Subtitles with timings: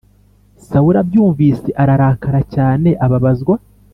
[0.67, 3.55] Sawuli abyumvise ararakara cyane ababazwa